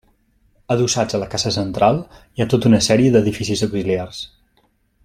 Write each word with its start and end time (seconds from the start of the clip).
Adossats 0.75 1.17
a 1.17 1.19
la 1.23 1.27
casa 1.33 1.51
central, 1.57 2.01
hi 2.33 2.41
ha 2.41 2.49
tota 2.55 2.69
una 2.73 2.83
sèrie 2.89 3.13
d'edificis 3.17 3.65
auxiliars. 3.71 4.27